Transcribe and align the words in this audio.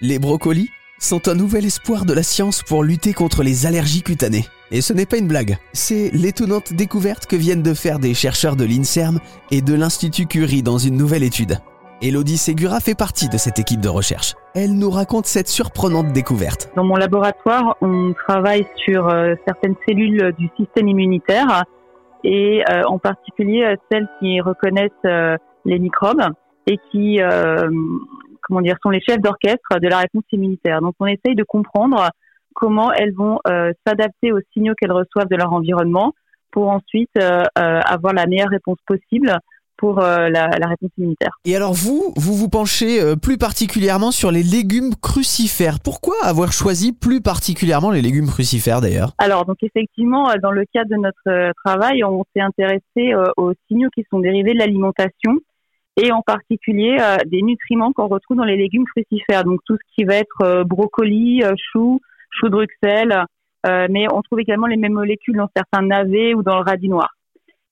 Les 0.00 0.20
brocolis 0.20 0.70
sont 1.00 1.26
un 1.26 1.34
nouvel 1.34 1.66
espoir 1.66 2.04
de 2.04 2.12
la 2.12 2.22
science 2.22 2.62
pour 2.62 2.84
lutter 2.84 3.12
contre 3.12 3.42
les 3.42 3.66
allergies 3.66 4.04
cutanées. 4.04 4.44
Et 4.70 4.80
ce 4.80 4.92
n'est 4.92 5.06
pas 5.06 5.16
une 5.16 5.26
blague, 5.26 5.56
c'est 5.72 6.10
l'étonnante 6.12 6.72
découverte 6.72 7.26
que 7.26 7.34
viennent 7.34 7.64
de 7.64 7.74
faire 7.74 7.98
des 7.98 8.14
chercheurs 8.14 8.54
de 8.54 8.64
l'INSERM 8.64 9.18
et 9.50 9.60
de 9.60 9.74
l'Institut 9.74 10.26
Curie 10.26 10.62
dans 10.62 10.78
une 10.78 10.96
nouvelle 10.96 11.24
étude. 11.24 11.58
Elodie 12.00 12.38
Segura 12.38 12.78
fait 12.78 12.94
partie 12.94 13.28
de 13.28 13.36
cette 13.38 13.58
équipe 13.58 13.80
de 13.80 13.88
recherche. 13.88 14.36
Elle 14.54 14.78
nous 14.78 14.90
raconte 14.90 15.26
cette 15.26 15.48
surprenante 15.48 16.12
découverte. 16.12 16.70
Dans 16.76 16.84
mon 16.84 16.94
laboratoire, 16.94 17.76
on 17.80 18.12
travaille 18.12 18.68
sur 18.76 19.08
euh, 19.08 19.34
certaines 19.48 19.74
cellules 19.88 20.32
du 20.38 20.48
système 20.56 20.86
immunitaire 20.86 21.64
et 22.22 22.62
euh, 22.70 22.84
en 22.84 23.00
particulier 23.00 23.64
euh, 23.64 23.74
celles 23.90 24.08
qui 24.20 24.40
reconnaissent 24.40 25.40
les 25.64 25.78
microbes 25.80 26.22
et 26.68 26.78
qui 26.92 27.18
comment 28.48 28.62
dire, 28.62 28.76
sont 28.82 28.90
les 28.90 29.00
chefs 29.00 29.20
d'orchestre 29.20 29.78
de 29.80 29.88
la 29.88 29.98
réponse 29.98 30.24
immunitaire. 30.32 30.80
Donc 30.80 30.94
on 30.98 31.06
essaye 31.06 31.34
de 31.36 31.44
comprendre 31.44 32.10
comment 32.54 32.92
elles 32.92 33.14
vont 33.14 33.38
euh, 33.46 33.72
s'adapter 33.86 34.32
aux 34.32 34.40
signaux 34.52 34.74
qu'elles 34.74 34.92
reçoivent 34.92 35.28
de 35.28 35.36
leur 35.36 35.52
environnement 35.52 36.12
pour 36.50 36.70
ensuite 36.70 37.10
euh, 37.18 37.42
euh, 37.58 37.80
avoir 37.84 38.14
la 38.14 38.26
meilleure 38.26 38.48
réponse 38.48 38.78
possible 38.86 39.38
pour 39.76 40.00
la, 40.00 40.28
la, 40.28 40.66
réponse 40.66 40.90
immunitaire. 40.98 41.38
Et 41.44 41.54
alors 41.54 41.72
vous, 41.72 42.12
vous 42.16 42.34
vous 42.34 42.48
penchez 42.48 43.14
plus 43.22 43.38
particulièrement 43.38 44.10
sur 44.10 44.32
les 44.32 44.42
légumes 44.42 44.96
crucifères. 45.00 45.78
Pourquoi 45.78 46.16
avoir 46.24 46.50
choisi 46.50 46.92
plus 46.92 47.20
particulièrement 47.20 47.92
les 47.92 48.02
légumes 48.02 48.26
crucifères 48.26 48.80
d'ailleurs? 48.80 49.12
Alors 49.18 49.44
donc 49.44 49.58
effectivement, 49.62 50.34
dans 50.42 50.50
le 50.50 50.64
cadre 50.74 50.90
de 50.90 50.96
notre 50.96 51.52
travail, 51.64 52.02
on 52.02 52.24
s'est 52.34 52.42
intéressé 52.42 53.14
aux 53.36 53.52
signaux 53.68 53.88
qui 53.94 54.04
sont 54.10 54.18
dérivés 54.18 54.54
de 54.54 54.58
l'alimentation 54.58 55.38
et 55.98 56.12
en 56.12 56.22
particulier 56.22 56.96
euh, 57.00 57.16
des 57.26 57.42
nutriments 57.42 57.92
qu'on 57.92 58.06
retrouve 58.06 58.36
dans 58.36 58.44
les 58.44 58.56
légumes 58.56 58.86
fructifères, 58.86 59.44
donc 59.44 59.60
tout 59.66 59.76
ce 59.76 59.94
qui 59.94 60.04
va 60.04 60.14
être 60.14 60.42
euh, 60.42 60.64
brocoli, 60.64 61.42
euh, 61.42 61.54
chou, 61.72 62.00
chou 62.30 62.46
de 62.46 62.52
Bruxelles, 62.52 63.24
mais 63.90 64.06
on 64.10 64.22
trouve 64.22 64.40
également 64.40 64.66
les 64.66 64.78
mêmes 64.78 64.94
molécules 64.94 65.36
dans 65.36 65.50
certains 65.54 65.82
navets 65.82 66.32
ou 66.32 66.42
dans 66.42 66.56
le 66.56 66.62
radis 66.62 66.88
noir. 66.88 67.10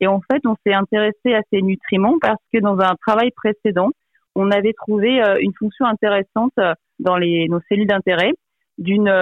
Et 0.00 0.08
en 0.08 0.20
fait, 0.22 0.40
on 0.44 0.56
s'est 0.66 0.74
intéressé 0.74 1.34
à 1.34 1.42
ces 1.52 1.62
nutriments 1.62 2.16
parce 2.20 2.40
que 2.52 2.58
dans 2.58 2.80
un 2.80 2.96
travail 3.06 3.30
précédent, 3.30 3.90
on 4.34 4.50
avait 4.50 4.72
trouvé 4.72 5.22
une 5.40 5.52
fonction 5.56 5.84
intéressante 5.84 6.54
dans 6.98 7.18
nos 7.18 7.60
cellules 7.68 7.86
d'intérêt 7.86 8.32
d'une 8.78 9.12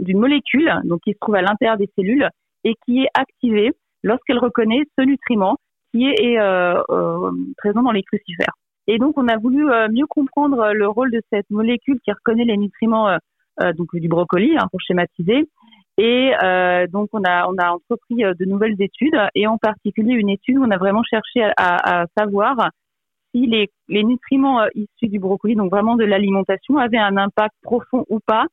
d'une 0.00 0.18
molécule 0.18 0.72
donc 0.84 1.02
qui 1.04 1.12
se 1.12 1.18
trouve 1.20 1.36
à 1.36 1.42
l'intérieur 1.42 1.76
des 1.76 1.90
cellules 1.96 2.28
et 2.64 2.74
qui 2.84 3.02
est 3.02 3.10
activée 3.14 3.70
lorsqu'elle 4.02 4.38
reconnaît 4.38 4.82
ce 4.98 5.04
nutriment 5.04 5.56
qui 5.90 6.06
est 6.06 6.38
euh, 6.38 6.80
euh, 6.90 7.30
présent 7.56 7.82
dans 7.82 7.92
les 7.92 8.02
crucifères. 8.02 8.54
Et 8.86 8.98
donc, 8.98 9.16
on 9.16 9.28
a 9.28 9.36
voulu 9.36 9.70
euh, 9.70 9.88
mieux 9.90 10.06
comprendre 10.06 10.72
le 10.72 10.88
rôle 10.88 11.10
de 11.10 11.20
cette 11.32 11.48
molécule 11.50 12.00
qui 12.04 12.12
reconnaît 12.12 12.44
les 12.44 12.56
nutriments 12.56 13.16
donc 13.76 13.94
du 13.94 14.08
brocoli, 14.08 14.56
hein, 14.56 14.68
pour 14.70 14.80
schématiser. 14.80 15.46
Et 15.98 16.32
donc, 16.90 17.10
on 17.12 17.22
a, 17.24 17.46
on 17.46 17.58
a 17.58 17.72
entrepris 17.72 18.22
de 18.22 18.44
nouvelles 18.46 18.80
études, 18.80 19.18
et 19.34 19.46
en 19.46 19.58
particulier 19.58 20.14
une 20.14 20.30
étude 20.30 20.56
où 20.56 20.64
on 20.64 20.70
a 20.70 20.78
vraiment 20.78 21.02
cherché 21.02 21.42
à, 21.58 22.00
à, 22.00 22.06
savoir 22.16 22.70
si 23.34 23.46
les, 23.46 23.68
les 23.88 24.02
nutriments 24.02 24.64
issus 24.74 25.10
du 25.10 25.18
brocoli, 25.18 25.56
donc 25.56 25.70
vraiment 25.70 25.96
de 25.96 26.04
l'alimentation, 26.04 26.78
avaient 26.78 26.96
un 26.96 27.18
impact 27.18 27.54
profond 27.62 28.06
ou 28.08 28.18
pas 28.24 28.46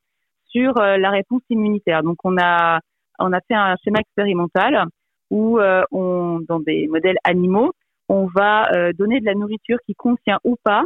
sur 0.49 0.73
la 0.73 1.09
réponse 1.09 1.41
immunitaire. 1.49 2.03
Donc, 2.03 2.17
on 2.25 2.37
a, 2.37 2.81
on 3.17 3.31
a 3.31 3.39
fait 3.47 3.55
un 3.55 3.77
schéma 3.81 3.99
expérimental 3.99 4.87
où 5.29 5.59
euh, 5.59 5.83
on, 5.91 6.39
dans 6.47 6.59
des 6.59 6.87
modèles 6.87 7.17
animaux, 7.23 7.71
on 8.09 8.27
va 8.27 8.71
euh, 8.73 8.91
donner 8.97 9.19
de 9.19 9.25
la 9.25 9.33
nourriture 9.33 9.77
qui 9.85 9.95
contient 9.95 10.39
ou 10.43 10.55
pas 10.63 10.83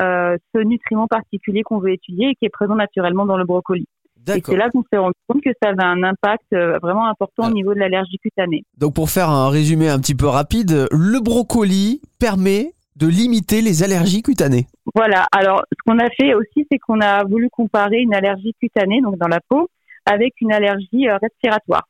euh, 0.00 0.36
ce 0.54 0.60
nutriment 0.60 1.06
particulier 1.06 1.62
qu'on 1.62 1.78
veut 1.78 1.92
étudier 1.92 2.30
et 2.30 2.34
qui 2.34 2.46
est 2.46 2.50
présent 2.50 2.74
naturellement 2.74 3.26
dans 3.26 3.36
le 3.36 3.44
brocoli. 3.44 3.86
Et 4.26 4.40
c'est 4.42 4.56
là 4.56 4.70
qu'on 4.70 4.82
s'est 4.90 4.96
rendu 4.96 5.14
compte 5.28 5.42
que 5.42 5.50
ça 5.62 5.68
avait 5.68 5.84
un 5.84 6.02
impact 6.02 6.50
vraiment 6.82 7.06
important 7.08 7.48
au 7.48 7.50
niveau 7.50 7.74
de 7.74 7.78
l'allergie 7.78 8.16
cutanée. 8.16 8.64
Donc 8.78 8.94
pour 8.94 9.10
faire 9.10 9.28
un 9.28 9.50
résumé 9.50 9.90
un 9.90 9.98
petit 9.98 10.14
peu 10.14 10.26
rapide, 10.26 10.88
le 10.90 11.20
brocoli 11.20 12.00
permet 12.18 12.72
de 12.96 13.06
limiter 13.06 13.60
les 13.60 13.82
allergies 13.82 14.22
cutanées. 14.22 14.66
Voilà. 14.94 15.26
Alors 15.30 15.62
ce 15.70 15.76
qu'on 15.84 15.98
a 15.98 16.08
fait 16.08 16.32
aussi, 16.32 16.66
c'est 16.72 16.78
qu'on 16.78 17.02
a 17.02 17.22
voulu 17.24 17.50
comparer 17.50 17.98
une 17.98 18.14
allergie 18.14 18.54
cutanée, 18.58 19.02
donc 19.02 19.18
dans 19.18 19.28
la 19.28 19.40
peau, 19.46 19.68
avec 20.06 20.32
une 20.40 20.52
allergie 20.52 21.06
respiratoire 21.10 21.86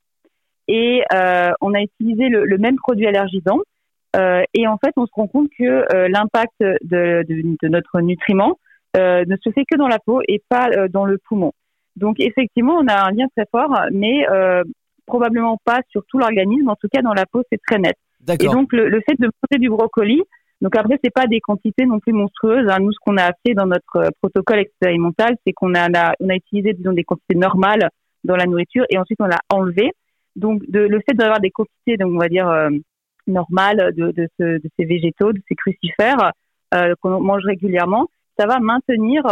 et 0.69 1.03
euh, 1.13 1.51
on 1.61 1.75
a 1.75 1.81
utilisé 1.81 2.29
le, 2.29 2.45
le 2.45 2.59
même 2.59 2.77
produit 2.77 3.07
allergisant. 3.07 3.61
Euh, 4.17 4.43
et 4.55 4.67
en 4.69 4.79
fait, 4.79 4.93
on 4.97 5.07
se 5.07 5.13
rend 5.13 5.27
compte 5.27 5.49
que 5.59 5.65
euh, 5.65 6.09
l'impact 6.09 6.55
de, 6.61 7.25
de, 7.29 7.57
de, 7.63 7.69
notre 7.69 8.01
nutriment 8.01 8.59
euh, 8.97 9.25
ne 9.27 9.37
se 9.37 9.51
fait 9.51 9.65
que 9.65 9.77
dans 9.77 9.89
la 9.89 9.99
peau 9.99 10.21
et 10.29 10.41
pas 10.49 10.69
euh, 10.71 10.89
dans 10.89 11.05
le 11.05 11.19
poumon. 11.19 11.53
Donc 11.97 12.21
effectivement, 12.21 12.75
on 12.75 12.87
a 12.87 13.09
un 13.09 13.11
lien 13.11 13.27
très 13.37 13.47
fort, 13.51 13.73
mais 13.93 14.25
probablement 15.07 15.59
pas 15.65 15.81
sur 15.91 16.03
tout 16.07 16.19
l'organisme. 16.19 16.69
En 16.69 16.77
tout 16.77 16.89
cas, 16.93 17.03
dans 17.03 17.13
la 17.13 17.27
peau, 17.27 17.43
c'est 17.51 17.61
très 17.67 17.79
net. 17.79 17.97
Et 18.29 18.47
donc 18.47 18.73
le, 18.73 18.89
le 18.89 19.01
fait 19.01 19.17
de 19.19 19.27
manger 19.27 19.61
du 19.61 19.69
brocoli, 19.69 20.23
donc 20.61 20.77
après, 20.77 20.99
c'est 21.05 21.13
pas 21.13 21.27
des 21.27 21.41
quantités 21.41 21.85
non 21.85 22.01
plus 22.01 22.13
monstrueuses. 22.13 22.69
Hein. 22.71 22.79
Nous, 22.81 22.93
ce 22.93 22.99
qu'on 23.05 23.19
a 23.19 23.33
fait 23.47 23.55
dans 23.55 23.67
notre 23.67 24.11
protocole 24.23 24.61
expérimental, 24.61 25.37
c'est 25.47 25.53
qu'on 25.53 25.75
a, 25.75 26.15
on 26.21 26.29
a 26.31 26.35
utilisé 26.35 26.73
disons 26.73 26.93
des 26.93 27.05
quantités 27.05 27.35
normales 27.35 27.91
dans 28.25 28.37
la 28.37 28.47
nourriture 28.47 28.85
et 28.89 28.99
ensuite 28.99 29.21
on 29.21 29.27
l'a 29.27 29.41
enlevé 29.51 29.93
donc, 30.37 30.62
de, 30.69 30.81
le 30.81 31.00
fait 31.09 31.15
d'avoir 31.15 31.41
des 31.41 31.50
quantités, 31.50 31.97
donc 31.97 32.12
on 32.12 32.19
va 32.19 32.28
dire 32.28 32.49
euh, 32.49 32.71
normales 33.27 33.93
de, 33.97 34.11
de, 34.11 34.28
ce, 34.39 34.59
de, 34.59 34.71
ces 34.78 34.84
végétaux, 34.84 35.33
de 35.33 35.41
ces 35.49 35.55
crucifères 35.55 36.33
euh, 36.75 36.95
qu'on 37.00 37.21
mange 37.21 37.45
régulièrement, 37.45 38.09
ça 38.39 38.47
va 38.47 38.59
maintenir 38.59 39.23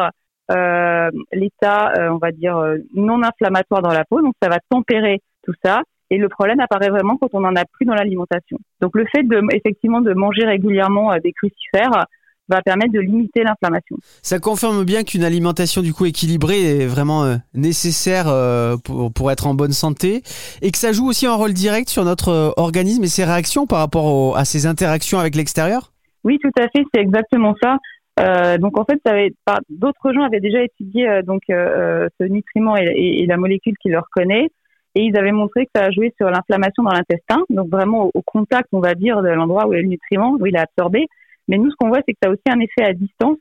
euh, 0.50 1.10
l'état, 1.32 1.92
euh, 1.98 2.10
on 2.10 2.18
va 2.18 2.32
dire, 2.32 2.56
euh, 2.56 2.78
non 2.94 3.22
inflammatoire 3.22 3.82
dans 3.82 3.92
la 3.92 4.04
peau. 4.04 4.20
Donc, 4.20 4.34
ça 4.42 4.48
va 4.48 4.58
tempérer 4.68 5.20
tout 5.44 5.54
ça. 5.64 5.82
Et 6.10 6.18
le 6.18 6.28
problème 6.28 6.60
apparaît 6.60 6.90
vraiment 6.90 7.16
quand 7.16 7.34
on 7.34 7.40
n'en 7.40 7.56
a 7.56 7.64
plus 7.64 7.86
dans 7.86 7.94
l'alimentation. 7.94 8.58
Donc, 8.80 8.96
le 8.96 9.06
fait 9.06 9.22
de, 9.22 9.40
effectivement, 9.54 10.00
de 10.00 10.12
manger 10.12 10.44
régulièrement 10.44 11.16
des 11.18 11.32
crucifères, 11.32 12.06
va 12.48 12.62
permettre 12.62 12.92
de 12.92 13.00
limiter 13.00 13.44
l'inflammation. 13.44 13.96
Ça 14.22 14.38
confirme 14.38 14.84
bien 14.84 15.04
qu'une 15.04 15.24
alimentation 15.24 15.82
du 15.82 15.92
coup 15.92 16.06
équilibrée 16.06 16.82
est 16.82 16.86
vraiment 16.86 17.24
euh, 17.24 17.36
nécessaire 17.54 18.26
euh, 18.28 18.76
pour, 18.76 19.12
pour, 19.12 19.30
être 19.30 19.46
en 19.46 19.54
bonne 19.54 19.72
santé 19.72 20.22
et 20.60 20.70
que 20.70 20.78
ça 20.78 20.92
joue 20.92 21.08
aussi 21.08 21.26
un 21.26 21.34
rôle 21.34 21.52
direct 21.52 21.88
sur 21.88 22.04
notre 22.04 22.28
euh, 22.28 22.50
organisme 22.56 23.04
et 23.04 23.08
ses 23.08 23.24
réactions 23.24 23.66
par 23.66 23.78
rapport 23.78 24.36
à 24.36 24.44
ses 24.44 24.66
interactions 24.66 25.18
avec 25.18 25.34
l'extérieur? 25.34 25.92
Oui, 26.24 26.38
tout 26.40 26.50
à 26.58 26.68
fait, 26.68 26.84
c'est 26.94 27.00
exactement 27.00 27.54
ça. 27.62 27.78
Donc 28.58 28.78
en 28.78 28.84
fait, 28.84 29.00
d'autres 29.70 30.12
gens 30.12 30.22
avaient 30.22 30.40
déjà 30.40 30.62
étudié 30.62 31.22
donc 31.26 31.40
ce 31.48 32.24
nutriment 32.24 32.76
et, 32.76 33.22
et, 33.22 33.26
la 33.26 33.38
molécule 33.38 33.74
qui 33.82 33.88
le 33.88 33.98
reconnaît 33.98 34.48
et 34.94 35.02
ils 35.02 35.16
avaient 35.16 35.32
montré 35.32 35.64
que 35.64 35.70
ça 35.74 35.86
a 35.86 35.90
joué 35.90 36.12
sur 36.18 36.30
l'inflammation 36.30 36.82
dans 36.82 36.92
l'intestin, 36.92 37.42
donc 37.48 37.70
vraiment 37.70 38.04
au, 38.04 38.10
au, 38.14 38.22
contact, 38.22 38.68
on 38.72 38.80
va 38.80 38.94
dire, 38.94 39.22
de 39.22 39.30
l'endroit 39.30 39.66
où 39.66 39.72
est 39.72 39.80
le 39.80 39.88
nutriment, 39.88 40.36
où 40.38 40.46
il 40.46 40.54
est 40.54 40.60
absorbé. 40.60 41.06
Mais 41.48 41.58
nous, 41.58 41.70
ce 41.70 41.76
qu'on 41.76 41.88
voit, 41.88 42.00
c'est 42.06 42.12
que 42.12 42.18
ça 42.22 42.28
a 42.28 42.32
aussi 42.32 42.42
un 42.48 42.60
effet 42.60 42.84
à 42.84 42.92
distance 42.92 43.38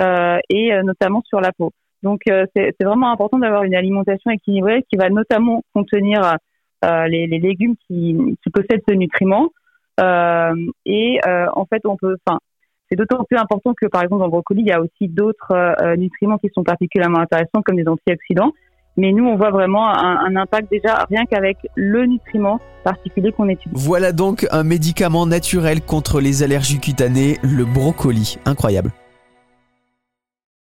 euh, 0.00 0.38
et 0.48 0.72
euh, 0.72 0.82
notamment 0.82 1.22
sur 1.26 1.40
la 1.40 1.52
peau. 1.52 1.72
Donc, 2.02 2.22
euh, 2.28 2.46
c'est 2.54 2.82
vraiment 2.82 3.12
important 3.12 3.38
d'avoir 3.38 3.62
une 3.62 3.74
alimentation 3.74 4.30
équilibrée 4.30 4.84
qui 4.90 4.96
va 4.96 5.08
notamment 5.08 5.62
contenir 5.72 6.36
les, 6.82 7.26
légumes 7.28 7.76
qui, 7.86 8.16
possèdent 8.52 8.82
ce 8.88 8.94
nutriment. 8.94 9.50
Et 9.98 11.20
en 11.24 11.66
fait, 11.66 11.86
on 11.86 11.96
peut, 11.96 12.16
enfin, 12.26 12.40
c'est 12.90 12.96
d'autant 12.96 13.22
plus 13.22 13.38
important 13.38 13.72
que, 13.72 13.86
par 13.86 14.02
exemple, 14.02 14.18
dans 14.18 14.26
le 14.26 14.32
brocoli, 14.32 14.62
il 14.62 14.66
y 14.66 14.72
a 14.72 14.80
aussi 14.80 15.06
d'autres 15.06 15.94
nutriments 15.96 16.38
qui 16.38 16.48
sont 16.52 16.64
particulièrement 16.64 17.20
intéressants, 17.20 17.62
comme 17.64 17.78
les 17.78 17.86
antioxydants. 17.86 18.52
Mais 18.96 19.12
nous, 19.12 19.24
on 19.24 19.36
voit 19.36 19.50
vraiment 19.50 19.88
un, 19.88 20.36
impact 20.36 20.70
déjà 20.70 21.06
rien 21.08 21.24
qu'avec 21.24 21.56
le 21.76 22.06
nutriment 22.06 22.60
particulier 22.84 23.32
qu'on 23.32 23.48
étudie. 23.48 23.74
Voilà 23.74 24.12
donc 24.12 24.46
un 24.50 24.64
médicament 24.64 25.24
naturel 25.24 25.80
contre 25.80 26.20
les 26.20 26.42
allergies 26.42 26.80
cutanées, 26.80 27.38
le 27.42 27.64
brocoli. 27.64 28.38
Incroyable. 28.44 28.92